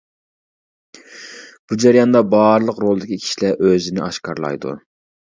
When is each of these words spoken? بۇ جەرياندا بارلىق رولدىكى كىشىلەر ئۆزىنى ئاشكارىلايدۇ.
بۇ 1.67 1.77
جەرياندا 1.83 2.21
بارلىق 2.31 2.79
رولدىكى 2.85 3.17
كىشىلەر 3.25 3.61
ئۆزىنى 3.67 4.03
ئاشكارىلايدۇ. 4.07 4.73